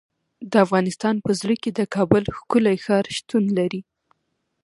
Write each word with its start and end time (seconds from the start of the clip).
د 0.51 0.53
افغانستان 0.65 1.15
په 1.25 1.31
زړه 1.39 1.55
کې 1.61 1.71
د 1.73 1.81
کابل 1.95 2.23
ښکلی 2.37 2.77
ښار 2.85 3.05
شتون 3.17 3.43
لري. 3.57 3.81